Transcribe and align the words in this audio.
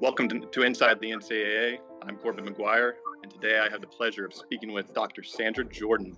Welcome 0.00 0.28
to, 0.28 0.38
to 0.38 0.62
Inside 0.62 1.00
the 1.00 1.10
NCAA. 1.10 1.78
I'm 2.06 2.16
Corbin 2.18 2.46
McGuire, 2.46 2.92
and 3.24 3.32
today 3.32 3.58
I 3.58 3.68
have 3.68 3.80
the 3.80 3.88
pleasure 3.88 4.24
of 4.24 4.32
speaking 4.32 4.72
with 4.72 4.94
Dr. 4.94 5.24
Sandra 5.24 5.64
Jordan, 5.64 6.16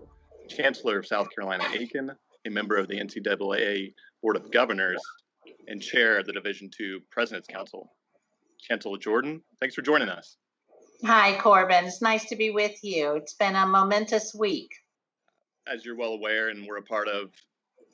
Chancellor 0.50 0.98
of 0.98 1.06
South 1.06 1.28
Carolina 1.34 1.64
Aiken, 1.72 2.10
a 2.46 2.50
member 2.50 2.76
of 2.76 2.88
the 2.88 3.00
NCAA 3.00 3.94
Board 4.20 4.36
of 4.36 4.50
Governors, 4.50 5.00
and 5.66 5.80
Chair 5.80 6.18
of 6.18 6.26
the 6.26 6.32
Division 6.34 6.70
II 6.78 6.98
President's 7.10 7.48
Council. 7.48 7.90
Chancellor 8.60 8.98
Jordan, 8.98 9.40
thanks 9.60 9.74
for 9.74 9.80
joining 9.80 10.10
us. 10.10 10.36
Hi, 11.06 11.38
Corbin. 11.38 11.86
It's 11.86 12.02
nice 12.02 12.26
to 12.26 12.36
be 12.36 12.50
with 12.50 12.84
you. 12.84 13.14
It's 13.14 13.32
been 13.32 13.56
a 13.56 13.66
momentous 13.66 14.34
week. 14.34 14.74
As 15.66 15.86
you're 15.86 15.96
well 15.96 16.12
aware, 16.12 16.50
and 16.50 16.66
we're 16.66 16.76
a 16.76 16.82
part 16.82 17.08
of 17.08 17.30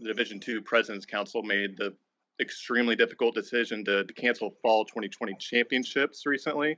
the 0.00 0.08
Division 0.08 0.40
II 0.46 0.62
President's 0.62 1.06
Council, 1.06 1.44
made 1.44 1.76
the 1.76 1.94
extremely 2.40 2.96
difficult 2.96 3.34
decision 3.34 3.84
to, 3.84 4.04
to 4.04 4.12
cancel 4.12 4.54
fall 4.62 4.84
2020 4.84 5.34
championships 5.38 6.26
recently. 6.26 6.76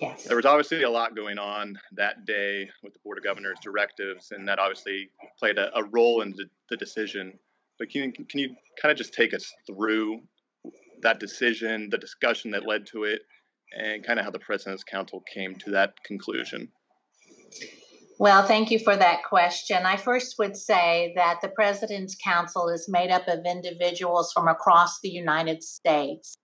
Yes. 0.00 0.24
There 0.24 0.36
was 0.36 0.46
obviously 0.46 0.82
a 0.82 0.90
lot 0.90 1.14
going 1.14 1.38
on 1.38 1.78
that 1.92 2.24
day 2.24 2.68
with 2.82 2.92
the 2.92 2.98
Board 3.04 3.18
of 3.18 3.24
Governors 3.24 3.58
directives, 3.62 4.32
and 4.32 4.46
that 4.48 4.58
obviously 4.58 5.10
played 5.38 5.58
a, 5.58 5.76
a 5.76 5.84
role 5.84 6.22
in 6.22 6.30
the, 6.30 6.46
the, 6.70 6.76
decision. 6.76 7.38
But 7.78 7.90
can, 7.90 8.10
can 8.12 8.40
you 8.40 8.56
kind 8.80 8.90
of 8.90 8.98
just 8.98 9.14
take 9.14 9.34
us 9.34 9.52
through 9.66 10.20
that 11.02 11.20
decision, 11.20 11.88
the 11.90 11.98
discussion 11.98 12.50
that 12.52 12.66
led 12.66 12.86
to 12.86 13.04
it, 13.04 13.22
and 13.78 14.04
kind 14.04 14.18
of 14.18 14.24
how 14.24 14.30
the 14.30 14.38
President's 14.38 14.82
Council 14.82 15.22
came 15.32 15.54
to 15.56 15.70
that 15.70 15.92
conclusion? 16.04 16.68
Well, 18.18 18.46
thank 18.46 18.70
you 18.70 18.78
for 18.78 18.96
that 18.96 19.24
question. 19.24 19.84
I 19.84 19.98
first 19.98 20.36
would 20.38 20.56
say 20.56 21.12
that 21.16 21.40
the 21.42 21.50
President's 21.50 22.16
Council 22.16 22.70
is 22.70 22.88
made 22.88 23.10
up 23.10 23.28
of 23.28 23.44
individuals 23.44 24.32
from 24.32 24.48
across 24.48 25.00
the 25.00 25.10
United 25.10 25.62
States. 25.62 26.38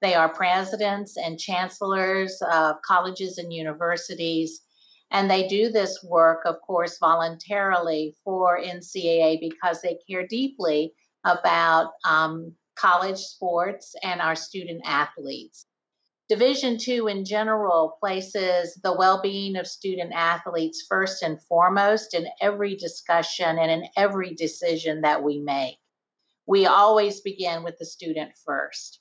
They 0.00 0.14
are 0.14 0.32
presidents 0.32 1.18
and 1.18 1.38
chancellors 1.38 2.40
of 2.50 2.76
colleges 2.80 3.36
and 3.36 3.52
universities, 3.52 4.62
and 5.10 5.30
they 5.30 5.46
do 5.48 5.70
this 5.70 6.02
work, 6.02 6.46
of 6.46 6.62
course, 6.66 6.96
voluntarily 6.98 8.16
for 8.24 8.58
NCAA 8.58 9.38
because 9.38 9.82
they 9.82 9.98
care 10.08 10.26
deeply 10.26 10.94
about 11.24 11.90
um, 12.04 12.54
college 12.74 13.18
sports 13.18 13.94
and 14.02 14.22
our 14.22 14.36
student 14.36 14.80
athletes. 14.86 15.66
Division 16.28 16.76
two 16.76 17.08
in 17.08 17.24
general 17.24 17.96
places 18.00 18.78
the 18.82 18.92
well 18.92 19.22
being 19.22 19.56
of 19.56 19.66
student 19.66 20.12
athletes 20.14 20.84
first 20.86 21.22
and 21.22 21.42
foremost 21.42 22.12
in 22.12 22.26
every 22.42 22.76
discussion 22.76 23.58
and 23.58 23.70
in 23.70 23.88
every 23.96 24.34
decision 24.34 25.00
that 25.00 25.22
we 25.22 25.38
make. 25.38 25.78
We 26.46 26.66
always 26.66 27.22
begin 27.22 27.62
with 27.62 27.78
the 27.78 27.86
student 27.86 28.32
first. 28.44 29.00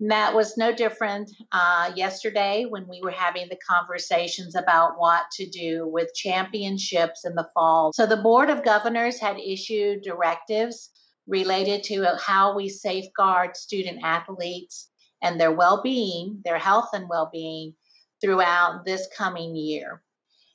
And 0.00 0.10
that 0.10 0.34
was 0.34 0.58
no 0.58 0.74
different 0.74 1.30
uh, 1.50 1.92
yesterday 1.94 2.66
when 2.68 2.86
we 2.88 3.00
were 3.02 3.10
having 3.10 3.48
the 3.48 3.58
conversations 3.66 4.54
about 4.54 4.98
what 4.98 5.30
to 5.32 5.48
do 5.48 5.88
with 5.88 6.14
championships 6.14 7.24
in 7.24 7.34
the 7.34 7.48
fall. 7.54 7.92
So, 7.94 8.04
the 8.04 8.16
Board 8.16 8.50
of 8.50 8.64
Governors 8.64 9.18
had 9.18 9.38
issued 9.38 10.02
directives 10.02 10.90
related 11.26 11.84
to 11.84 12.06
how 12.18 12.54
we 12.54 12.68
safeguard 12.68 13.56
student 13.56 14.00
athletes 14.02 14.89
and 15.22 15.40
their 15.40 15.52
well 15.52 15.82
being, 15.82 16.40
their 16.44 16.58
health 16.58 16.90
and 16.92 17.08
well 17.08 17.30
being 17.32 17.74
throughout 18.20 18.84
this 18.84 19.08
coming 19.16 19.56
year. 19.56 20.02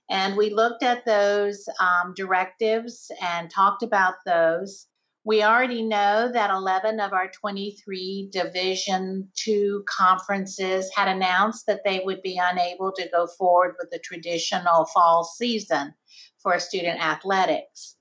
And 0.09 0.37
we 0.37 0.51
looked 0.51 0.83
at 0.83 1.05
those 1.05 1.67
um, 1.79 2.13
directives 2.15 3.11
and 3.21 3.49
talked 3.49 3.81
about 3.81 4.15
those. 4.25 4.87
We 5.23 5.41
already 5.41 5.81
know 5.81 6.31
that 6.31 6.51
11 6.51 6.99
of 6.99 7.11
our 7.11 7.31
23 7.31 8.29
Division 8.31 9.27
II 9.47 9.79
conferences 9.87 10.91
had 10.95 11.07
announced 11.07 11.65
that 11.65 11.83
they 11.83 12.01
would 12.05 12.21
be 12.21 12.39
unable 12.39 12.91
to 12.91 13.09
go 13.11 13.25
forward 13.25 13.75
with 13.79 13.89
the 13.89 13.97
traditional 13.97 14.85
fall 14.85 15.23
season 15.23 15.95
for 16.37 16.59
student 16.59 17.03
athletics. 17.03 17.95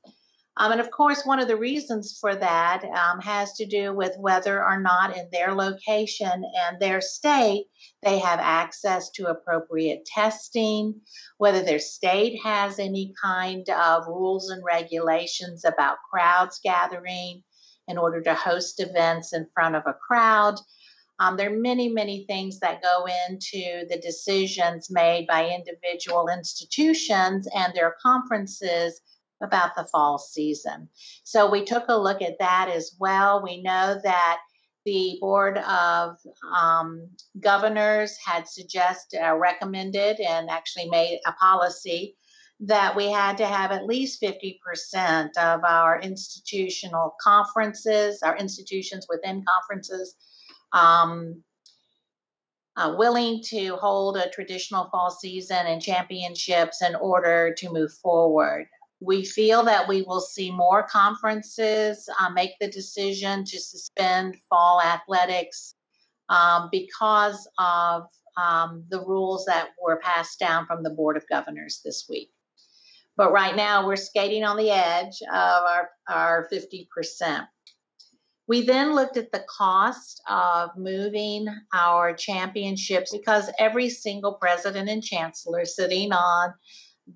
Um, 0.56 0.70
and 0.70 0.80
of 0.80 0.90
course, 0.92 1.24
one 1.24 1.40
of 1.40 1.48
the 1.48 1.56
reasons 1.56 2.16
for 2.20 2.36
that 2.36 2.84
um, 2.84 3.20
has 3.20 3.54
to 3.54 3.66
do 3.66 3.92
with 3.92 4.14
whether 4.18 4.64
or 4.64 4.80
not 4.80 5.16
in 5.16 5.28
their 5.32 5.52
location 5.52 6.44
and 6.68 6.78
their 6.78 7.00
state 7.00 7.66
they 8.02 8.18
have 8.20 8.38
access 8.38 9.10
to 9.12 9.26
appropriate 9.26 10.04
testing, 10.04 11.00
whether 11.38 11.62
their 11.62 11.80
state 11.80 12.38
has 12.44 12.78
any 12.78 13.14
kind 13.20 13.68
of 13.68 14.06
rules 14.06 14.50
and 14.50 14.62
regulations 14.64 15.64
about 15.64 15.96
crowds 16.08 16.60
gathering 16.62 17.42
in 17.88 17.98
order 17.98 18.22
to 18.22 18.34
host 18.34 18.78
events 18.80 19.32
in 19.32 19.46
front 19.54 19.74
of 19.74 19.82
a 19.86 19.94
crowd. 19.94 20.54
Um, 21.18 21.36
there 21.36 21.52
are 21.52 21.56
many, 21.56 21.88
many 21.88 22.26
things 22.26 22.60
that 22.60 22.82
go 22.82 23.06
into 23.28 23.86
the 23.88 24.00
decisions 24.02 24.88
made 24.90 25.26
by 25.26 25.48
individual 25.48 26.28
institutions 26.28 27.48
and 27.54 27.72
their 27.74 27.96
conferences 28.02 29.00
about 29.42 29.74
the 29.74 29.84
fall 29.84 30.18
season. 30.18 30.88
So 31.24 31.50
we 31.50 31.64
took 31.64 31.84
a 31.88 31.98
look 31.98 32.22
at 32.22 32.38
that 32.38 32.68
as 32.68 32.96
well. 32.98 33.42
We 33.42 33.62
know 33.62 33.98
that 34.02 34.38
the 34.84 35.16
Board 35.20 35.58
of 35.58 36.16
um, 36.54 37.08
Governors 37.40 38.16
had 38.24 38.46
suggested, 38.46 39.26
uh, 39.26 39.34
recommended, 39.34 40.20
and 40.20 40.50
actually 40.50 40.88
made 40.90 41.20
a 41.26 41.32
policy 41.32 42.16
that 42.60 42.94
we 42.94 43.10
had 43.10 43.36
to 43.38 43.46
have 43.46 43.72
at 43.72 43.86
least 43.86 44.22
50% 44.22 45.36
of 45.36 45.64
our 45.64 46.00
institutional 46.00 47.14
conferences, 47.20 48.22
our 48.22 48.36
institutions 48.36 49.06
within 49.08 49.44
conferences, 49.44 50.14
um, 50.72 51.42
uh, 52.76 52.94
willing 52.96 53.42
to 53.44 53.76
hold 53.76 54.16
a 54.16 54.30
traditional 54.30 54.88
fall 54.90 55.10
season 55.10 55.66
and 55.66 55.80
championships 55.80 56.82
in 56.82 56.94
order 56.96 57.54
to 57.56 57.72
move 57.72 57.92
forward. 58.02 58.66
We 59.00 59.24
feel 59.24 59.64
that 59.64 59.88
we 59.88 60.02
will 60.02 60.20
see 60.20 60.50
more 60.50 60.82
conferences 60.82 62.08
uh, 62.20 62.30
make 62.30 62.52
the 62.60 62.68
decision 62.68 63.44
to 63.44 63.60
suspend 63.60 64.36
fall 64.48 64.80
athletics 64.80 65.74
um, 66.28 66.68
because 66.72 67.48
of 67.58 68.04
um, 68.36 68.84
the 68.88 69.00
rules 69.00 69.44
that 69.46 69.70
were 69.82 70.00
passed 70.02 70.38
down 70.38 70.66
from 70.66 70.82
the 70.82 70.90
Board 70.90 71.16
of 71.16 71.28
Governors 71.28 71.80
this 71.84 72.06
week. 72.08 72.30
But 73.16 73.32
right 73.32 73.54
now, 73.54 73.86
we're 73.86 73.96
skating 73.96 74.44
on 74.44 74.56
the 74.56 74.70
edge 74.70 75.22
of 75.22 75.62
our, 75.62 75.90
our 76.08 76.48
50%. 76.52 77.46
We 78.46 78.62
then 78.62 78.94
looked 78.94 79.16
at 79.16 79.32
the 79.32 79.44
cost 79.48 80.20
of 80.28 80.70
moving 80.76 81.46
our 81.72 82.12
championships 82.12 83.12
because 83.12 83.50
every 83.58 83.88
single 83.88 84.34
president 84.34 84.90
and 84.90 85.02
chancellor 85.02 85.64
sitting 85.64 86.12
on 86.12 86.52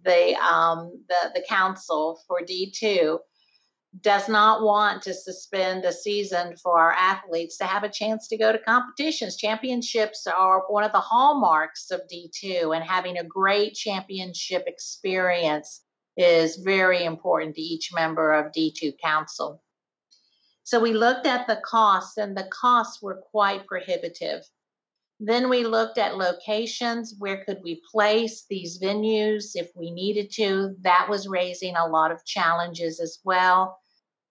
the 0.05 0.35
um, 0.37 1.05
the 1.09 1.33
the 1.35 1.45
council 1.49 2.21
for 2.27 2.41
D2 2.41 3.19
does 4.03 4.29
not 4.29 4.63
want 4.63 5.03
to 5.03 5.15
suspend 5.15 5.85
a 5.85 5.93
season 5.93 6.55
for 6.57 6.79
our 6.79 6.93
athletes 6.93 7.57
to 7.57 7.65
have 7.65 7.85
a 7.85 7.89
chance 7.89 8.29
to 8.29 8.37
go 8.37 8.53
to 8.53 8.59
competitions. 8.59 9.37
Championships 9.37 10.27
are 10.27 10.63
one 10.69 10.85
of 10.85 10.93
the 10.93 11.01
hallmarks 11.01 11.91
of 11.91 12.03
D2, 12.13 12.77
and 12.77 12.85
having 12.85 13.19
a 13.19 13.25
great 13.25 13.75
championship 13.75 14.65
experience 14.67 15.83
is 16.17 16.57
very 16.57 17.05
important 17.05 17.55
to 17.55 17.63
each 17.63 17.91
member 17.95 18.33
of 18.33 18.53
D2 18.53 18.95
Council. 19.03 19.63
So 20.65 20.81
we 20.81 20.93
looked 20.93 21.27
at 21.27 21.47
the 21.47 21.61
costs, 21.65 22.19
and 22.19 22.37
the 22.37 22.49
costs 22.53 23.01
were 23.01 23.23
quite 23.31 23.67
prohibitive. 23.67 24.43
Then 25.21 25.49
we 25.49 25.65
looked 25.65 25.99
at 25.99 26.17
locations. 26.17 27.15
Where 27.19 27.45
could 27.45 27.61
we 27.63 27.83
place 27.91 28.45
these 28.49 28.81
venues 28.81 29.53
if 29.55 29.71
we 29.75 29.91
needed 29.91 30.31
to? 30.33 30.77
That 30.83 31.09
was 31.09 31.27
raising 31.27 31.75
a 31.75 31.89
lot 31.89 32.13
of 32.13 32.25
challenges 32.25 33.01
as 33.01 33.19
well. 33.25 33.81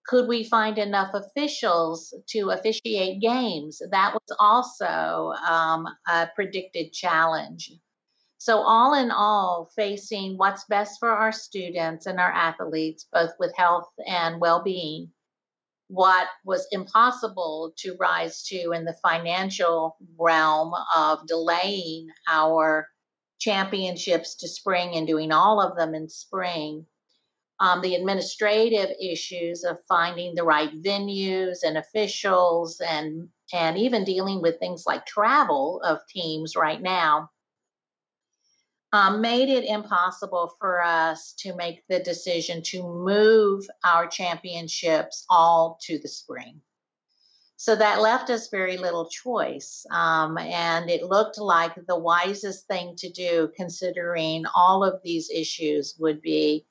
Could 0.06 0.26
we 0.26 0.44
find 0.44 0.78
enough 0.78 1.12
officials 1.12 2.14
to 2.28 2.50
officiate 2.50 3.20
games? 3.20 3.82
That 3.90 4.14
was 4.14 4.36
also 4.38 5.34
um, 5.46 5.86
a 6.06 6.28
predicted 6.34 6.94
challenge. 6.94 7.70
So, 8.38 8.58
all 8.58 8.94
in 8.94 9.10
all, 9.10 9.70
facing 9.76 10.38
what's 10.38 10.64
best 10.64 10.98
for 11.00 11.10
our 11.10 11.32
students 11.32 12.06
and 12.06 12.18
our 12.18 12.32
athletes, 12.32 13.06
both 13.12 13.32
with 13.38 13.54
health 13.56 13.88
and 14.06 14.40
well 14.40 14.62
being, 14.62 15.10
what 15.88 16.28
was 16.44 16.66
impossible 16.70 17.72
to 17.78 17.96
rise 17.98 18.42
to 18.44 18.72
in 18.72 18.84
the 18.84 18.96
financial 19.02 19.96
realm 20.18 20.72
of 20.94 21.26
delaying 21.26 22.08
our 22.28 22.86
championships 23.38 24.36
to 24.36 24.48
spring 24.48 24.94
and 24.94 25.06
doing 25.06 25.32
all 25.32 25.60
of 25.60 25.76
them 25.76 25.94
in 25.94 26.08
spring. 26.08 26.86
Um, 27.60 27.80
the 27.80 27.96
administrative 27.96 28.90
issues 29.02 29.64
of 29.64 29.78
finding 29.88 30.34
the 30.34 30.44
right 30.44 30.70
venues 30.82 31.58
and 31.64 31.76
officials 31.76 32.80
and 32.80 33.28
and 33.52 33.78
even 33.78 34.04
dealing 34.04 34.42
with 34.42 34.58
things 34.58 34.84
like 34.86 35.06
travel 35.06 35.80
of 35.82 35.98
teams 36.08 36.54
right 36.54 36.80
now 36.80 37.30
um, 38.92 39.20
made 39.20 39.48
it 39.48 39.64
impossible 39.64 40.54
for 40.58 40.82
us 40.82 41.34
to 41.38 41.54
make 41.54 41.86
the 41.88 42.00
decision 42.00 42.62
to 42.62 42.82
move 42.82 43.66
our 43.84 44.06
championships 44.06 45.24
all 45.28 45.78
to 45.82 45.98
the 45.98 46.08
spring. 46.08 46.60
So 47.56 47.74
that 47.74 48.00
left 48.00 48.30
us 48.30 48.50
very 48.50 48.76
little 48.76 49.08
choice. 49.08 49.84
Um, 49.90 50.38
and 50.38 50.88
it 50.88 51.02
looked 51.02 51.38
like 51.38 51.74
the 51.86 51.98
wisest 51.98 52.68
thing 52.68 52.94
to 52.98 53.10
do, 53.10 53.50
considering 53.56 54.44
all 54.54 54.84
of 54.84 55.00
these 55.02 55.28
issues, 55.28 55.96
would 55.98 56.22
be 56.22 56.66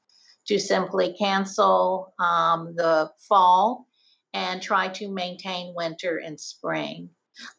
to 0.47 0.57
simply 0.57 1.13
cancel 1.19 2.13
um, 2.19 2.73
the 2.75 3.11
fall 3.27 3.85
and 4.33 4.61
try 4.61 4.87
to 4.87 5.09
maintain 5.09 5.75
winter 5.75 6.17
and 6.19 6.39
spring. 6.39 7.09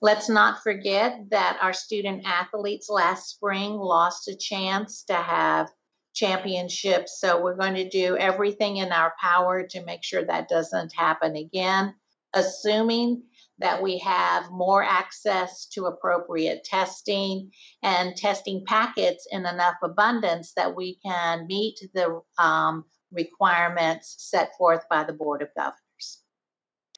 Let's 0.01 0.29
not 0.29 0.63
forget 0.63 1.31
that 1.31 1.59
our 1.61 1.73
student 1.73 2.25
athletes 2.27 2.89
last 2.89 3.29
spring 3.31 3.73
lost 3.73 4.29
a 4.29 4.37
chance 4.37 5.05
to 5.05 5.15
have 5.15 5.69
championships. 6.15 7.21
So 7.21 7.41
we're 7.41 7.57
going 7.57 7.75
to 7.75 7.89
do 7.89 8.17
everything 8.17 8.79
in 8.79 8.93
our 8.93 9.15
power 9.21 9.67
to 9.69 9.85
make 9.85 10.03
sure 10.03 10.25
that 10.25 10.49
doesn't 10.49 10.93
happen 10.95 11.37
again 11.37 11.95
assuming 12.35 13.23
that 13.59 13.83
we 13.83 13.99
have 13.99 14.51
more 14.51 14.85
access 14.85 15.67
to 15.67 15.87
appropriate 15.87 16.63
testing 16.65 17.51
and 17.83 18.17
testing 18.17 18.65
packets 18.65 19.27
in 19.31 19.47
enough 19.47 19.75
abundance 19.83 20.53
that 20.55 20.77
we 20.77 20.99
can 21.05 21.47
meet 21.49 21.81
the 21.93 22.21
um, 22.39 22.85
requirements 23.11 24.15
set 24.19 24.57
forth 24.57 24.85
by 24.89 25.03
the 25.03 25.13
Board 25.13 25.43
of 25.43 25.49
Governors. 25.57 25.81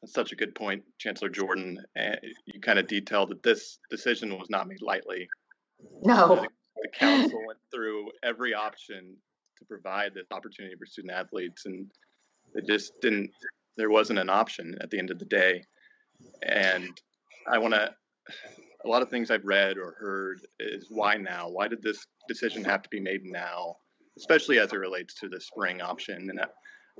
That's 0.02 0.14
such 0.14 0.32
a 0.32 0.36
good 0.36 0.54
point, 0.54 0.82
Chancellor 0.98 1.28
Jordan. 1.28 1.78
Uh, 1.98 2.16
you 2.46 2.60
kind 2.60 2.78
of 2.78 2.86
detailed 2.86 3.30
that 3.30 3.42
this 3.42 3.78
decision 3.90 4.38
was 4.38 4.48
not 4.48 4.66
made 4.66 4.82
lightly. 4.82 5.28
No. 6.02 6.36
The, 6.36 6.48
the 6.82 6.88
council 6.88 7.42
went 7.46 7.58
through 7.72 8.10
every 8.22 8.54
option 8.54 9.16
to 9.58 9.64
provide 9.66 10.14
this 10.14 10.26
opportunity 10.30 10.74
for 10.76 10.86
student 10.86 11.12
athletes, 11.12 11.66
and 11.66 11.86
it 12.54 12.66
just 12.66 12.92
didn't 13.00 13.30
there 13.76 13.90
wasn't 13.90 14.18
an 14.18 14.28
option 14.28 14.76
at 14.80 14.90
the 14.90 14.98
end 14.98 15.10
of 15.10 15.18
the 15.18 15.24
day. 15.24 15.62
And 16.42 16.90
I 17.48 17.58
want 17.58 17.74
to, 17.74 17.94
a 18.84 18.88
lot 18.88 19.02
of 19.02 19.08
things 19.08 19.30
I've 19.30 19.44
read 19.44 19.78
or 19.78 19.94
heard 19.98 20.40
is 20.58 20.86
why 20.90 21.16
now? 21.16 21.48
Why 21.48 21.68
did 21.68 21.82
this 21.82 22.06
decision 22.28 22.64
have 22.64 22.82
to 22.82 22.88
be 22.90 23.00
made 23.00 23.24
now, 23.24 23.76
especially 24.18 24.58
as 24.58 24.72
it 24.72 24.76
relates 24.76 25.14
to 25.20 25.28
the 25.28 25.40
spring 25.40 25.80
option? 25.80 26.28
And 26.28 26.40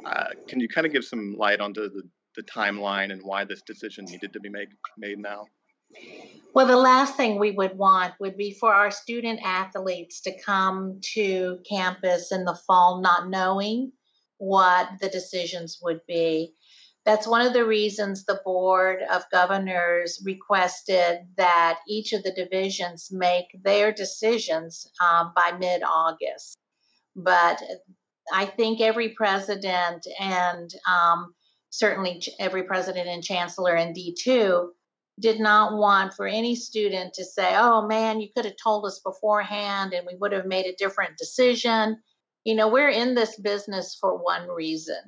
uh, 0.07 0.29
can 0.49 0.61
you 0.61 0.69
kind 0.69 0.87
of 0.87 0.93
give 0.93 1.05
some 1.05 1.35
light 1.37 1.61
onto 1.61 1.83
the, 1.91 2.03
the 2.37 2.43
timeline 2.43 3.13
and 3.13 3.23
why 3.23 3.45
this 3.45 3.63
decision 3.63 4.05
needed 4.05 4.33
to 4.33 4.41
be 4.41 4.49
made 4.49 4.69
made 4.97 5.19
now? 5.19 5.47
Well, 6.55 6.67
the 6.67 6.77
last 6.77 7.17
thing 7.17 7.39
we 7.39 7.53
would 7.53 7.77
want 7.77 8.15
would 8.21 8.37
be 8.37 8.53
for 8.53 8.73
our 8.73 8.91
student 8.91 9.41
athletes 9.43 10.21
to 10.23 10.41
come 10.41 11.01
to 11.15 11.59
campus 11.69 12.33
in 12.33 12.45
the 12.45 12.59
fall 12.67 13.01
not 13.01 13.29
knowing 13.29 13.93
what 14.39 14.89
the 15.01 15.09
decisions 15.09 15.79
would 15.83 16.01
be. 16.09 16.55
That's 17.05 17.27
one 17.27 17.47
of 17.47 17.53
the 17.53 17.65
reasons 17.65 18.25
the 18.25 18.41
Board 18.45 19.01
of 19.11 19.23
Governors 19.31 20.23
requested 20.25 21.21
that 21.37 21.79
each 21.89 22.13
of 22.13 22.23
the 22.23 22.33
divisions 22.33 23.09
make 23.11 23.47
their 23.63 23.93
decisions 23.93 24.87
um, 25.01 25.33
by 25.35 25.53
mid 25.59 25.83
August. 25.83 26.57
But 27.17 27.63
I 28.33 28.47
think 28.47 28.81
every 28.81 29.11
president 29.11 30.07
and 30.19 30.71
um, 30.87 31.35
certainly 31.71 32.23
every 32.39 32.65
president 32.65 33.09
and 33.09 33.23
chancellor 33.23 33.77
in 33.77 33.95
D2 33.95 34.69
did 35.19 35.41
not 35.41 35.77
want 35.77 36.15
for 36.15 36.27
any 36.27 36.55
student 36.55 37.15
to 37.15 37.25
say, 37.25 37.55
oh 37.55 37.87
man, 37.87 38.21
you 38.21 38.29
could 38.35 38.45
have 38.45 38.57
told 38.63 38.87
us 38.87 39.01
beforehand 39.05 39.93
and 39.93 40.07
we 40.07 40.17
would 40.17 40.33
have 40.33 40.47
made 40.47 40.67
a 40.67 40.77
different 40.77 41.17
decision. 41.17 41.99
You 42.45 42.55
know, 42.55 42.69
we're 42.69 42.89
in 42.89 43.15
this 43.15 43.39
business 43.39 43.97
for 44.01 44.17
one 44.23 44.49
reason 44.49 44.99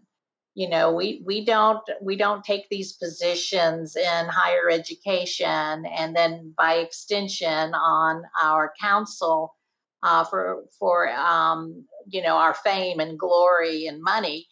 you 0.55 0.69
know 0.69 0.93
we 0.93 1.23
we 1.25 1.45
don't 1.45 1.83
we 2.01 2.17
don't 2.17 2.45
take 2.45 2.69
these 2.69 2.93
positions 2.95 3.97
in 3.97 4.27
higher 4.29 4.69
education 4.71 5.87
and 5.87 6.15
then 6.15 6.53
by 6.57 6.75
extension 6.75 7.75
on 7.75 8.23
our 8.43 8.73
council 8.81 9.55
uh, 10.03 10.25
for 10.25 10.65
for 10.79 11.09
um, 11.11 11.85
you 12.07 12.23
know 12.23 12.37
our 12.37 12.55
fame 12.55 13.01
and 13.01 13.19
glory 13.19 13.87
and 13.87 14.03
money 14.03 14.47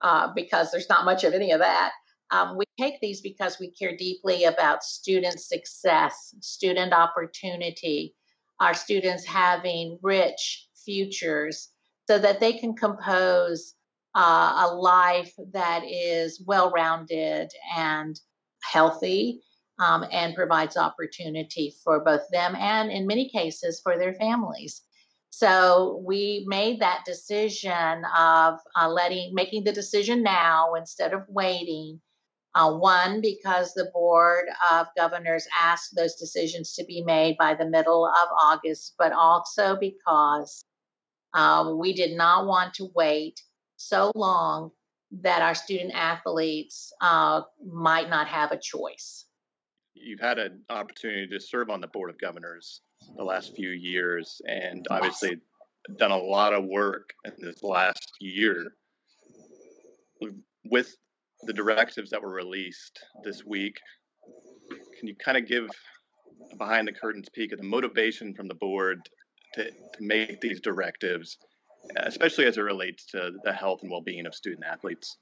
uh, 0.00 0.28
because 0.34 0.70
there's 0.70 0.88
not 0.88 1.04
much 1.04 1.24
of 1.24 1.34
any 1.34 1.52
of 1.52 1.60
that 1.60 1.92
um, 2.30 2.58
we 2.58 2.64
take 2.78 3.00
these 3.00 3.20
because 3.20 3.58
we 3.58 3.70
care 3.70 3.96
deeply 3.96 4.44
about 4.44 4.82
student 4.82 5.40
success 5.40 6.34
student 6.40 6.92
opportunity 6.92 8.14
our 8.60 8.74
students 8.74 9.24
having 9.24 9.98
rich 10.02 10.68
futures 10.84 11.70
so 12.08 12.18
that 12.18 12.40
they 12.40 12.54
can 12.54 12.74
compose 12.74 13.74
uh, 14.14 14.66
a 14.66 14.74
life 14.74 15.32
that 15.52 15.82
is 15.84 16.42
well 16.46 16.70
rounded 16.70 17.50
and 17.76 18.18
healthy 18.62 19.40
um, 19.78 20.04
and 20.10 20.34
provides 20.34 20.76
opportunity 20.76 21.74
for 21.84 22.00
both 22.00 22.22
them 22.32 22.56
and, 22.56 22.90
in 22.90 23.06
many 23.06 23.28
cases, 23.28 23.80
for 23.82 23.96
their 23.96 24.14
families. 24.14 24.82
So 25.38 26.02
we 26.04 26.44
made 26.48 26.80
that 26.80 27.04
decision 27.06 28.02
of 28.16 28.58
uh, 28.74 28.88
letting, 28.88 29.32
making 29.34 29.62
the 29.62 29.70
decision 29.70 30.20
now 30.20 30.74
instead 30.74 31.12
of 31.12 31.22
waiting. 31.28 32.00
Uh, 32.56 32.74
one, 32.74 33.20
because 33.20 33.72
the 33.72 33.88
Board 33.94 34.46
of 34.72 34.88
Governors 34.96 35.46
asked 35.62 35.94
those 35.94 36.16
decisions 36.16 36.74
to 36.74 36.84
be 36.84 37.04
made 37.04 37.36
by 37.38 37.54
the 37.54 37.66
middle 37.66 38.04
of 38.04 38.28
August, 38.42 38.96
but 38.98 39.12
also 39.12 39.76
because 39.78 40.64
um, 41.34 41.78
we 41.78 41.92
did 41.92 42.16
not 42.16 42.48
want 42.48 42.74
to 42.74 42.90
wait 42.96 43.40
so 43.76 44.10
long 44.16 44.72
that 45.22 45.40
our 45.40 45.54
student 45.54 45.94
athletes 45.94 46.92
uh, 47.00 47.42
might 47.64 48.10
not 48.10 48.26
have 48.26 48.50
a 48.50 48.58
choice. 48.58 49.27
You've 50.00 50.20
had 50.20 50.38
an 50.38 50.62
opportunity 50.70 51.26
to 51.28 51.40
serve 51.40 51.70
on 51.70 51.80
the 51.80 51.88
Board 51.88 52.10
of 52.10 52.20
Governors 52.20 52.80
the 53.16 53.24
last 53.24 53.54
few 53.54 53.70
years 53.70 54.40
and 54.46 54.86
obviously 54.90 55.38
done 55.98 56.10
a 56.10 56.16
lot 56.16 56.52
of 56.52 56.64
work 56.64 57.10
in 57.24 57.32
this 57.38 57.62
last 57.62 58.12
year. 58.20 58.72
With 60.64 60.94
the 61.42 61.52
directives 61.52 62.10
that 62.10 62.22
were 62.22 62.32
released 62.32 62.98
this 63.24 63.44
week, 63.44 63.78
can 64.98 65.08
you 65.08 65.14
kind 65.16 65.38
of 65.38 65.46
give 65.46 65.68
a 66.52 66.56
behind 66.56 66.86
the 66.86 66.92
curtains 66.92 67.28
peek 67.32 67.52
of 67.52 67.58
the 67.58 67.64
motivation 67.64 68.34
from 68.34 68.48
the 68.48 68.54
board 68.54 69.00
to, 69.54 69.70
to 69.70 70.00
make 70.00 70.40
these 70.40 70.60
directives 70.60 71.38
especially 71.96 72.46
as 72.46 72.56
it 72.56 72.62
relates 72.62 73.06
to 73.06 73.32
the 73.44 73.52
health 73.52 73.82
and 73.82 73.90
well-being 73.90 74.26
of 74.26 74.34
student 74.34 74.64
athletes. 74.64 75.16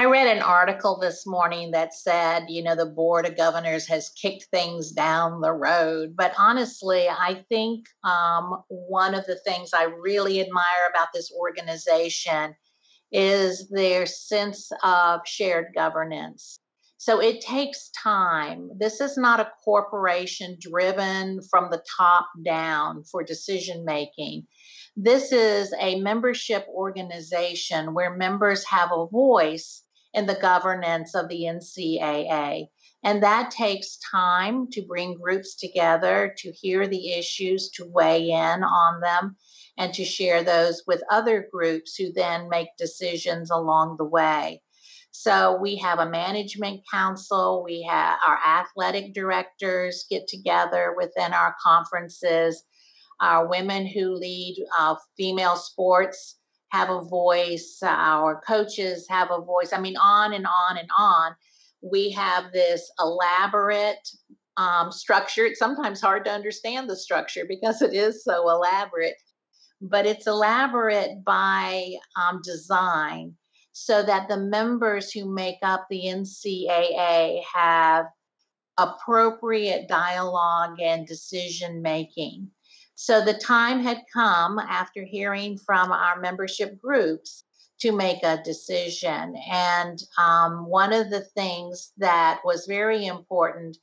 I 0.00 0.06
read 0.06 0.34
an 0.34 0.42
article 0.42 0.98
this 0.98 1.26
morning 1.26 1.72
that 1.72 1.92
said, 1.92 2.46
you 2.48 2.62
know, 2.62 2.74
the 2.74 2.86
Board 2.86 3.26
of 3.26 3.36
Governors 3.36 3.86
has 3.88 4.08
kicked 4.08 4.44
things 4.44 4.92
down 4.92 5.42
the 5.42 5.52
road. 5.52 6.16
But 6.16 6.32
honestly, 6.38 7.06
I 7.06 7.44
think 7.50 7.84
um, 8.02 8.62
one 8.68 9.14
of 9.14 9.26
the 9.26 9.36
things 9.36 9.74
I 9.74 9.82
really 10.00 10.40
admire 10.40 10.88
about 10.88 11.08
this 11.12 11.30
organization 11.38 12.54
is 13.12 13.68
their 13.68 14.06
sense 14.06 14.72
of 14.82 15.20
shared 15.26 15.66
governance. 15.74 16.58
So 16.96 17.20
it 17.20 17.42
takes 17.42 17.90
time. 17.90 18.70
This 18.78 19.02
is 19.02 19.18
not 19.18 19.40
a 19.40 19.52
corporation 19.62 20.56
driven 20.58 21.42
from 21.42 21.68
the 21.70 21.84
top 21.98 22.26
down 22.42 23.04
for 23.04 23.22
decision 23.22 23.84
making. 23.84 24.46
This 24.96 25.30
is 25.30 25.74
a 25.78 26.00
membership 26.00 26.66
organization 26.68 27.92
where 27.92 28.16
members 28.16 28.64
have 28.64 28.92
a 28.92 29.06
voice 29.06 29.82
in 30.14 30.26
the 30.26 30.34
governance 30.34 31.14
of 31.14 31.28
the 31.28 31.42
NCAA. 31.42 32.68
And 33.02 33.22
that 33.22 33.50
takes 33.50 33.98
time 34.10 34.70
to 34.72 34.82
bring 34.82 35.14
groups 35.14 35.54
together, 35.54 36.34
to 36.38 36.52
hear 36.52 36.86
the 36.86 37.12
issues, 37.12 37.70
to 37.70 37.86
weigh 37.86 38.30
in 38.30 38.62
on 38.62 39.00
them, 39.00 39.36
and 39.78 39.94
to 39.94 40.04
share 40.04 40.42
those 40.44 40.82
with 40.86 41.02
other 41.10 41.48
groups 41.50 41.96
who 41.96 42.12
then 42.12 42.48
make 42.48 42.68
decisions 42.76 43.50
along 43.50 43.96
the 43.96 44.04
way. 44.04 44.62
So 45.12 45.58
we 45.60 45.76
have 45.76 45.98
a 45.98 46.10
management 46.10 46.82
council, 46.90 47.64
we 47.64 47.82
have 47.82 48.18
our 48.24 48.38
athletic 48.46 49.14
directors 49.14 50.04
get 50.08 50.28
together 50.28 50.94
within 50.96 51.32
our 51.32 51.56
conferences 51.62 52.64
our 53.20 53.46
women 53.46 53.86
who 53.86 54.14
lead 54.14 54.64
uh, 54.78 54.96
female 55.16 55.56
sports 55.56 56.36
have 56.70 56.90
a 56.90 57.02
voice. 57.02 57.78
Our 57.82 58.40
coaches 58.46 59.06
have 59.08 59.30
a 59.30 59.40
voice. 59.40 59.72
I 59.72 59.80
mean, 59.80 59.96
on 59.96 60.32
and 60.32 60.46
on 60.46 60.76
and 60.76 60.88
on. 60.96 61.34
We 61.82 62.10
have 62.10 62.52
this 62.52 62.90
elaborate 62.98 64.08
um, 64.56 64.92
structure. 64.92 65.46
It's 65.46 65.58
sometimes 65.58 66.00
hard 66.00 66.24
to 66.26 66.30
understand 66.30 66.88
the 66.88 66.96
structure 66.96 67.44
because 67.48 67.82
it 67.82 67.94
is 67.94 68.24
so 68.24 68.50
elaborate, 68.50 69.16
but 69.80 70.06
it's 70.06 70.26
elaborate 70.26 71.24
by 71.24 71.94
um, 72.16 72.40
design 72.44 73.34
so 73.72 74.02
that 74.02 74.28
the 74.28 74.36
members 74.36 75.10
who 75.10 75.32
make 75.32 75.58
up 75.62 75.86
the 75.88 76.02
NCAA 76.06 77.42
have 77.54 78.06
appropriate 78.76 79.88
dialogue 79.88 80.80
and 80.80 81.06
decision 81.06 81.82
making. 81.82 82.50
So 83.02 83.24
the 83.24 83.32
time 83.32 83.82
had 83.82 84.02
come 84.12 84.58
after 84.58 85.02
hearing 85.02 85.56
from 85.56 85.90
our 85.90 86.20
membership 86.20 86.78
groups 86.78 87.44
to 87.80 87.92
make 87.92 88.22
a 88.22 88.42
decision. 88.44 89.36
And 89.50 89.98
um, 90.18 90.66
one 90.66 90.92
of 90.92 91.08
the 91.08 91.22
things 91.34 91.92
that 91.96 92.42
was 92.44 92.66
very 92.66 93.06
important 93.06 93.78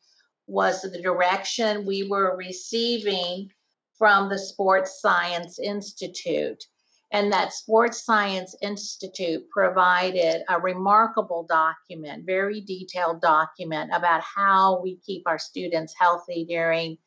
was 0.45 0.83
the 0.83 1.01
direction 1.01 1.83
we 1.83 2.07
were 2.07 2.37
receiving 2.37 3.49
from 3.97 4.29
the 4.29 4.37
Sports 4.37 5.01
Science 5.01 5.57
Institute. 5.57 6.63
And 7.11 7.33
that 7.33 7.53
Sports 7.53 8.05
Science 8.05 8.55
Institute 8.61 9.49
provided 9.49 10.43
a 10.47 10.59
remarkable 10.59 11.43
document, 11.49 12.27
very 12.27 12.61
detailed 12.61 13.21
document 13.21 13.89
about 13.91 14.21
how 14.21 14.79
we 14.79 14.97
keep 14.97 15.23
our 15.25 15.39
students 15.39 15.95
healthy 15.97 16.45
during, 16.47 16.99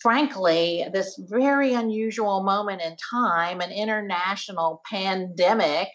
frankly, 0.00 0.86
this 0.92 1.18
very 1.28 1.74
unusual 1.74 2.42
moment 2.42 2.82
in 2.82 2.96
time, 3.10 3.60
an 3.60 3.70
international 3.70 4.82
pandemic 4.90 5.88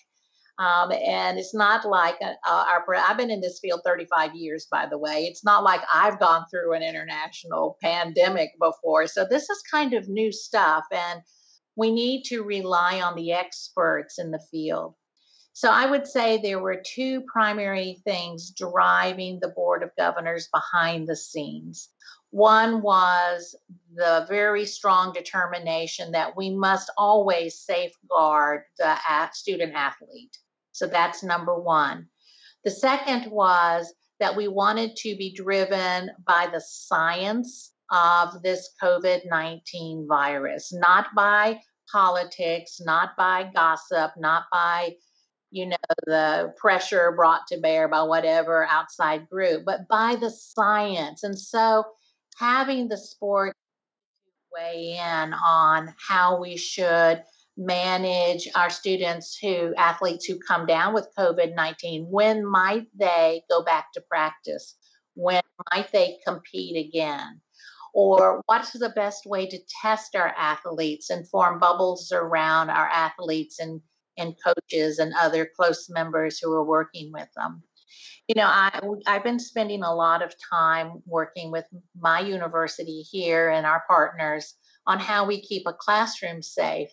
um, 0.58 0.92
and 0.92 1.38
it's 1.38 1.54
not 1.54 1.86
like 1.86 2.16
uh, 2.22 2.36
our, 2.48 2.86
I've 2.96 3.18
been 3.18 3.30
in 3.30 3.42
this 3.42 3.60
field 3.60 3.82
35 3.86 4.36
years, 4.36 4.68
by 4.72 4.88
the 4.90 4.98
way. 4.98 5.26
It's 5.26 5.44
not 5.44 5.64
like 5.64 5.82
I've 5.94 6.20
gone 6.20 6.46
through 6.50 6.74
an 6.74 6.82
international 6.82 7.78
pandemic 7.82 8.52
before. 8.60 9.08
So 9.08 9.26
this 9.30 9.50
is 9.50 9.62
kind 9.70 9.94
of 9.94 10.08
new 10.08 10.32
stuff. 10.32 10.86
And 10.92 11.22
we 11.76 11.92
need 11.92 12.24
to 12.26 12.44
rely 12.44 13.02
on 13.02 13.16
the 13.16 13.34
experts 13.34 14.18
in 14.18 14.32
the 14.32 14.42
field. 14.50 14.96
So 15.56 15.70
I 15.72 15.86
would 15.90 16.06
say 16.06 16.36
there 16.36 16.60
were 16.60 16.84
two 16.86 17.22
primary 17.32 18.02
things 18.04 18.52
driving 18.52 19.40
the 19.40 19.54
Board 19.56 19.84
of 19.84 19.96
Governors 19.98 20.50
behind 20.54 21.08
the 21.08 21.16
scenes. 21.16 21.88
One 22.32 22.82
was 22.82 23.56
the 23.96 24.26
very 24.28 24.66
strong 24.66 25.14
determination 25.14 26.12
that 26.12 26.36
we 26.36 26.50
must 26.50 26.92
always 26.98 27.58
safeguard 27.58 28.64
the 28.78 28.98
student 29.32 29.74
athlete. 29.76 30.38
So 30.74 30.88
that's 30.88 31.24
number 31.24 31.58
one. 31.58 32.10
The 32.66 32.72
second 32.72 33.32
was 33.32 33.94
that 34.20 34.36
we 34.36 34.50
wanted 34.50 34.98
to 34.98 35.16
be 35.16 35.34
driven 35.34 36.12
by 36.28 36.50
the 36.52 36.60
science 36.60 37.72
of 37.90 38.42
this 38.44 38.72
COVID 38.84 39.22
19 39.30 40.06
virus, 40.06 40.74
not 40.74 41.16
by 41.16 41.62
politics, 41.90 42.82
not 42.82 43.16
by 43.16 43.50
gossip, 43.56 44.12
not 44.18 44.48
by 44.52 44.98
you 45.56 45.66
know 45.66 45.78
the 46.06 46.54
pressure 46.58 47.14
brought 47.14 47.48
to 47.48 47.58
bear 47.58 47.88
by 47.88 48.04
whatever 48.04 48.68
outside 48.70 49.30
group 49.30 49.64
but 49.66 49.88
by 49.88 50.18
the 50.18 50.30
science. 50.30 51.24
And 51.24 51.40
so 51.40 51.86
having 52.38 52.90
the 52.90 52.98
sport 52.98 53.56
weigh 54.54 55.00
in 55.00 55.34
on 55.34 55.94
how 55.98 56.42
we 56.42 56.58
should 56.58 57.24
manage 57.58 58.50
our 58.54 58.70
students 58.70 59.38
who 59.42 59.74
athletes 59.76 60.26
who 60.26 60.38
come 60.40 60.66
down 60.66 60.94
with 60.94 61.08
covid-19 61.18 62.06
when 62.10 62.46
might 62.46 62.88
they 62.94 63.42
go 63.50 63.64
back 63.64 63.94
to 63.94 64.02
practice? 64.02 64.76
When 65.14 65.42
might 65.72 65.90
they 65.94 66.18
compete 66.28 66.86
again? 66.86 67.40
Or 67.94 68.42
what's 68.48 68.74
the 68.74 68.90
best 68.90 69.26
way 69.26 69.48
to 69.48 69.58
test 69.82 70.18
our 70.18 70.34
athletes 70.38 71.10
and 71.10 71.26
form 71.30 71.60
bubbles 71.60 72.12
around 72.12 72.70
our 72.70 72.90
athletes 72.90 73.60
and 73.60 73.80
and 74.18 74.36
coaches 74.44 75.00
and 75.00 75.14
other 75.20 75.50
close 75.56 75.90
members 75.90 76.40
who 76.40 76.52
are 76.52 76.64
working 76.64 77.12
with 77.12 77.28
them 77.36 77.64
you 78.28 78.36
know 78.36 78.48
I, 78.48 78.80
i've 79.08 79.24
been 79.24 79.40
spending 79.40 79.84
a 79.84 79.96
lot 79.96 80.22
of 80.22 80.34
time 80.52 81.02
working 81.06 81.52
with 81.52 81.66
my 82.00 82.20
university 82.20 83.02
here 83.02 83.50
and 83.50 83.66
our 83.66 83.84
partners 83.88 84.56
on 84.88 85.00
how 85.00 85.26
we 85.26 85.42
keep 85.42 85.64
a 85.68 85.74
classroom 85.74 86.42
safe 86.42 86.90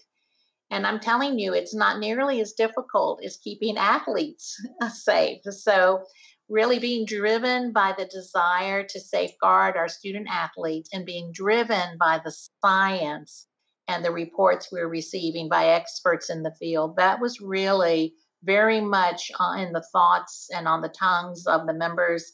and 0.73 0.87
I'm 0.87 1.01
telling 1.01 1.39
you, 1.39 1.53
it's 1.53 1.75
not 1.75 1.99
nearly 1.99 2.41
as 2.41 2.55
difficult 2.55 3.23
as 3.23 3.37
keeping 3.37 3.77
athletes 3.77 4.59
safe. 4.95 5.43
So, 5.51 6.05
really 6.49 6.79
being 6.79 7.05
driven 7.05 7.73
by 7.73 7.95
the 7.97 8.07
desire 8.07 8.83
to 8.83 8.99
safeguard 8.99 9.77
our 9.77 9.89
student 9.89 10.29
athletes 10.31 10.89
and 10.93 11.05
being 11.05 11.31
driven 11.33 11.99
by 11.99 12.21
the 12.25 12.35
science 12.63 13.47
and 13.89 14.05
the 14.05 14.11
reports 14.11 14.69
we're 14.71 14.89
receiving 14.89 15.49
by 15.49 15.69
experts 15.69 16.31
in 16.31 16.43
the 16.43 16.55
field, 16.59 16.97
that 16.97 17.21
was 17.21 17.41
really 17.41 18.15
very 18.45 18.81
much 18.81 19.31
in 19.59 19.73
the 19.73 19.85
thoughts 19.93 20.49
and 20.55 20.67
on 20.67 20.81
the 20.81 20.89
tongues 20.89 21.47
of 21.47 21.67
the 21.67 21.75
members 21.75 22.33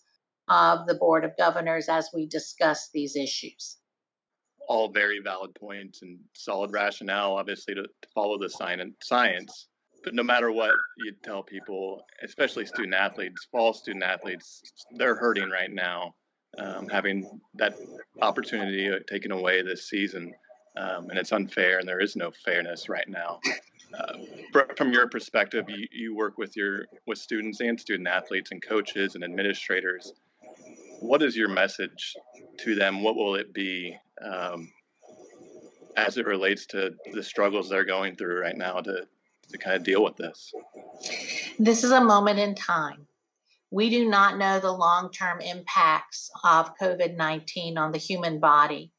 of 0.49 0.87
the 0.87 0.95
Board 0.95 1.25
of 1.25 1.37
Governors 1.37 1.89
as 1.89 2.09
we 2.15 2.27
discuss 2.27 2.89
these 2.93 3.17
issues 3.17 3.79
all 4.69 4.89
very 4.89 5.19
valid 5.19 5.55
points 5.55 6.03
and 6.03 6.19
solid 6.35 6.73
rationale, 6.73 7.37
obviously, 7.37 7.75
to, 7.75 7.83
to 7.83 8.09
follow 8.15 8.39
the 8.39 8.51
science. 8.51 9.69
But 10.05 10.15
no 10.15 10.23
matter 10.23 10.53
what 10.53 10.71
you 10.99 11.13
tell 11.25 11.43
people, 11.43 12.03
especially 12.23 12.67
student 12.67 12.95
athletes, 12.95 13.49
fall 13.51 13.73
student 13.73 14.05
athletes, 14.05 14.63
they're 14.97 15.17
hurting 15.17 15.51
right 15.51 15.73
now, 15.73 16.15
um, 16.59 16.89
having 16.89 17.41
that 17.55 17.77
opportunity 18.23 18.91
taken 19.09 19.33
away 19.33 19.63
this 19.63 19.89
season. 19.89 20.33
Um, 20.79 21.11
and 21.11 21.19
it's 21.19 21.33
unfair, 21.33 21.79
and 21.79 21.89
there 21.89 22.01
is 22.01 22.15
no 22.15 22.31
fairness 22.31 22.89
right 22.89 23.09
now. 23.09 23.41
Uh, 23.99 24.65
from 24.77 24.93
your 24.93 25.09
perspective, 25.09 25.65
you, 25.69 25.89
you 25.91 26.15
work 26.15 26.39
with 26.39 26.55
your 26.57 26.87
with 27.07 27.19
students 27.19 27.61
and 27.61 27.81
student 27.81 28.07
athletes 28.07 28.51
and 28.53 28.63
coaches 28.63 29.15
and 29.15 29.25
administrators. 29.25 30.13
What 31.01 31.23
is 31.23 31.37
your 31.37 31.49
message 31.49 32.15
to 32.59 32.75
them? 32.75 33.03
What 33.03 33.17
will 33.17 33.35
it 33.35 33.53
be 33.53 33.97
um, 34.23 34.71
as 35.97 36.17
it 36.17 36.27
relates 36.27 36.67
to 36.67 36.95
the 37.13 37.23
struggles 37.23 37.69
they're 37.69 37.85
going 37.85 38.15
through 38.15 38.41
right 38.41 38.57
now 38.57 38.81
to, 38.81 39.07
to 39.51 39.59
kind 39.59 39.77
of 39.77 39.83
deal 39.85 40.05
with 40.05 40.17
this? 40.17 40.53
This 41.59 41.83
is 41.83 41.91
a 41.91 42.01
moment 42.01 42.39
in 42.39 42.55
time. 42.55 43.07
We 43.71 43.91
do 43.91 44.09
not 44.09 44.39
know 44.39 44.61
the 44.61 44.73
long 44.73 45.11
term 45.11 45.41
impacts 45.41 46.31
of 46.45 46.77
COVID 46.79 47.17
19 47.17 47.79
on 47.79 47.93
the 47.93 47.99
human 47.99 48.39
body. 48.39 48.93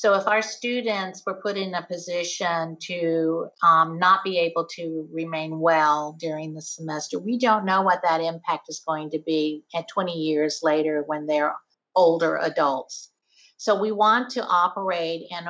So, 0.00 0.14
if 0.14 0.28
our 0.28 0.42
students 0.42 1.24
were 1.26 1.40
put 1.42 1.56
in 1.56 1.74
a 1.74 1.84
position 1.84 2.76
to 2.82 3.48
um, 3.64 3.98
not 3.98 4.22
be 4.22 4.38
able 4.38 4.64
to 4.76 5.08
remain 5.10 5.58
well 5.58 6.16
during 6.20 6.54
the 6.54 6.62
semester, 6.62 7.18
we 7.18 7.36
don't 7.36 7.64
know 7.64 7.82
what 7.82 8.02
that 8.04 8.20
impact 8.20 8.66
is 8.68 8.80
going 8.86 9.10
to 9.10 9.18
be 9.18 9.64
at 9.74 9.88
20 9.88 10.12
years 10.12 10.60
later 10.62 11.02
when 11.04 11.26
they're 11.26 11.56
older 11.96 12.36
adults. 12.36 13.10
So 13.56 13.80
we 13.80 13.90
want 13.90 14.30
to 14.34 14.46
operate 14.46 15.22
and 15.32 15.48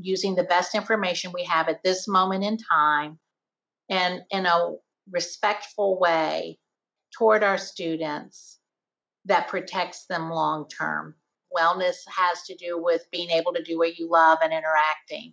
using 0.00 0.36
the 0.36 0.44
best 0.44 0.76
information 0.76 1.32
we 1.34 1.42
have 1.42 1.68
at 1.68 1.82
this 1.82 2.06
moment 2.06 2.44
in 2.44 2.56
time 2.56 3.18
and 3.90 4.20
in 4.30 4.46
a 4.46 4.74
respectful 5.10 5.98
way 5.98 6.60
toward 7.18 7.42
our 7.42 7.58
students 7.58 8.60
that 9.24 9.48
protects 9.48 10.06
them 10.06 10.30
long 10.30 10.68
term. 10.68 11.16
Wellness 11.56 11.96
has 12.08 12.42
to 12.44 12.54
do 12.54 12.82
with 12.82 13.06
being 13.10 13.30
able 13.30 13.52
to 13.54 13.62
do 13.62 13.78
what 13.78 13.98
you 13.98 14.10
love 14.10 14.38
and 14.42 14.52
interacting. 14.52 15.32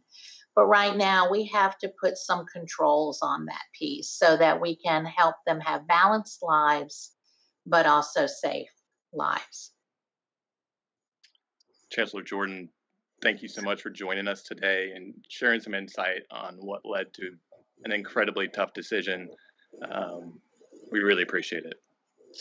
But 0.56 0.68
right 0.68 0.96
now, 0.96 1.30
we 1.30 1.48
have 1.48 1.78
to 1.80 1.92
put 2.00 2.18
some 2.18 2.46
controls 2.46 3.20
on 3.22 3.46
that 3.46 3.64
piece 3.78 4.10
so 4.10 4.38
that 4.38 4.62
we 4.62 4.78
can 4.78 5.06
help 5.06 5.36
them 5.46 5.60
have 5.60 5.88
balanced 5.88 6.42
lives, 6.42 7.12
but 7.66 7.86
also 7.86 8.26
safe 8.26 8.70
lives. 9.12 9.72
Chancellor 11.92 12.24
Jordan, 12.24 12.70
thank 13.22 13.42
you 13.42 13.48
so 13.50 13.62
much 13.62 13.82
for 13.82 13.90
joining 13.90 14.28
us 14.28 14.44
today 14.44 14.92
and 14.96 15.14
sharing 15.30 15.60
some 15.60 15.74
insight 15.74 16.22
on 16.32 16.56
what 16.56 16.82
led 16.86 17.14
to 17.16 17.32
an 17.84 17.92
incredibly 17.92 18.48
tough 18.48 18.74
decision. 18.74 19.30
Um, 19.92 20.40
we 20.92 21.00
really 21.00 21.24
appreciate 21.24 21.66
it. 21.66 21.76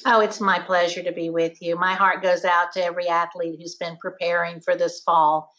Oh, 0.07 0.21
it's 0.21 0.41
my 0.41 0.59
pleasure 0.59 1.03
to 1.03 1.13
be 1.13 1.31
with 1.31 1.61
you. 1.63 1.77
My 1.77 1.95
heart 1.95 2.23
goes 2.23 2.45
out 2.45 2.73
to 2.73 2.85
every 2.85 3.09
athlete 3.09 3.59
who's 3.61 3.77
been 3.77 3.97
preparing 4.01 4.61
for 4.61 4.77
this 4.77 5.01
fall. 5.01 5.53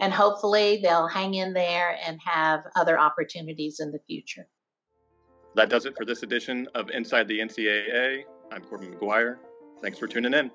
And 0.00 0.12
hopefully 0.12 0.80
they'll 0.82 1.08
hang 1.08 1.34
in 1.34 1.52
there 1.52 1.96
and 2.04 2.18
have 2.24 2.64
other 2.76 2.98
opportunities 2.98 3.80
in 3.80 3.92
the 3.92 4.00
future. 4.06 4.48
That 5.54 5.68
does 5.68 5.84
it 5.84 5.96
for 5.96 6.04
this 6.04 6.22
edition 6.22 6.66
of 6.74 6.90
Inside 6.90 7.28
the 7.28 7.38
NCAA. 7.38 8.24
I'm 8.50 8.62
Corbin 8.64 8.92
McGuire. 8.94 9.36
Thanks 9.82 9.98
for 9.98 10.06
tuning 10.06 10.34
in. 10.34 10.50